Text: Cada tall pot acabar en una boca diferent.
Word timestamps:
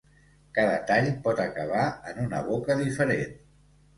Cada 0.57 0.77
tall 0.91 1.09
pot 1.27 1.41
acabar 1.43 1.83
en 2.13 2.23
una 2.23 2.41
boca 2.47 2.79
diferent. 2.83 3.37